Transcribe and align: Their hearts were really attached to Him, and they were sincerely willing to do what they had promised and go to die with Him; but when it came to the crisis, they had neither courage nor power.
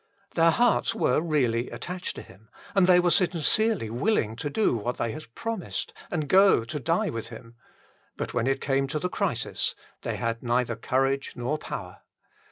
Their 0.33 0.49
hearts 0.49 0.95
were 0.95 1.21
really 1.21 1.69
attached 1.69 2.15
to 2.15 2.23
Him, 2.23 2.49
and 2.73 2.87
they 2.87 2.99
were 2.99 3.11
sincerely 3.11 3.91
willing 3.91 4.35
to 4.37 4.49
do 4.49 4.75
what 4.75 4.97
they 4.97 5.11
had 5.11 5.35
promised 5.35 5.93
and 6.09 6.27
go 6.27 6.63
to 6.65 6.79
die 6.79 7.11
with 7.11 7.27
Him; 7.27 7.53
but 8.17 8.33
when 8.33 8.47
it 8.47 8.61
came 8.61 8.87
to 8.87 8.97
the 8.97 9.09
crisis, 9.09 9.75
they 10.01 10.15
had 10.15 10.41
neither 10.41 10.75
courage 10.75 11.33
nor 11.35 11.59
power. 11.59 11.99